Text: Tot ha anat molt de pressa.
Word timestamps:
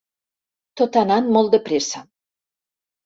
Tot 0.81 0.97
ha 0.97 1.03
anat 1.07 1.29
molt 1.37 1.53
de 1.57 1.61
pressa. 1.71 2.03